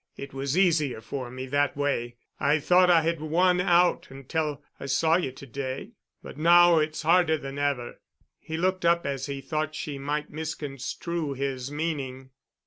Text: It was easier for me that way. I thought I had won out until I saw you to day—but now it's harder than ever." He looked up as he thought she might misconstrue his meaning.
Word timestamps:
It 0.17 0.33
was 0.33 0.57
easier 0.57 0.99
for 0.99 1.29
me 1.29 1.45
that 1.45 1.77
way. 1.77 2.15
I 2.39 2.57
thought 2.59 2.89
I 2.89 3.01
had 3.03 3.21
won 3.21 3.61
out 3.61 4.07
until 4.09 4.63
I 4.79 4.87
saw 4.87 5.15
you 5.15 5.31
to 5.33 5.45
day—but 5.45 6.39
now 6.39 6.79
it's 6.79 7.03
harder 7.03 7.37
than 7.37 7.59
ever." 7.59 7.99
He 8.39 8.57
looked 8.57 8.83
up 8.83 9.05
as 9.05 9.27
he 9.27 9.41
thought 9.41 9.75
she 9.75 9.99
might 9.99 10.31
misconstrue 10.31 11.33
his 11.33 11.69
meaning. 11.71 12.31